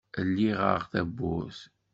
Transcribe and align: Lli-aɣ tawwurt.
Lli-aɣ 0.27 0.81
tawwurt. 0.91 1.59